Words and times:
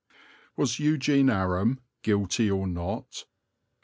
Was 0.57 0.79
Eugene 0.79 1.29
Aram 1.29 1.79
guilty 2.01 2.49
or 2.49 2.65
not? 2.65 3.25